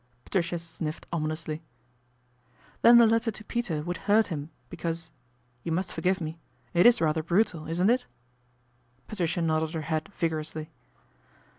[0.25, 1.61] Patricia sniffed ominously.
[2.81, 5.11] "Then the letter to Peter would hurt hiiri A BOMBSHELL 175 because
[5.63, 6.39] you must forgive me
[6.73, 8.07] it is rather brutal, isn't it?"
[9.07, 10.71] Patricia nodded her head vigorously.